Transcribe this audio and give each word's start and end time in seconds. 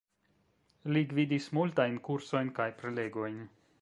Li 0.95 1.03
gvidis 1.11 1.49
multajn 1.57 1.99
kursojn 2.09 2.51
kaj 2.61 2.67
prelegojn. 2.81 3.39